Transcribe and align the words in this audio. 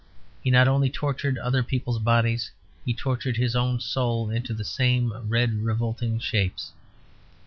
He 0.43 0.49
not 0.49 0.67
only 0.67 0.89
tortured 0.89 1.37
other 1.37 1.61
people's 1.61 1.99
bodies; 1.99 2.49
he 2.83 2.91
tortured 2.91 3.37
his 3.37 3.55
own 3.55 3.79
soul 3.79 4.31
into 4.31 4.51
the 4.51 4.65
same 4.65 5.13
red 5.29 5.61
revolting 5.63 6.17
shapes. 6.17 6.71